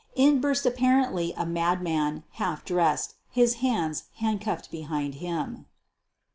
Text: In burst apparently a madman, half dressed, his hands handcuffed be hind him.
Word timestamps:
In 0.15 0.41
burst 0.41 0.65
apparently 0.65 1.31
a 1.37 1.45
madman, 1.45 2.23
half 2.31 2.65
dressed, 2.65 3.13
his 3.29 3.53
hands 3.61 4.05
handcuffed 4.15 4.71
be 4.71 4.81
hind 4.81 5.13
him. 5.21 5.67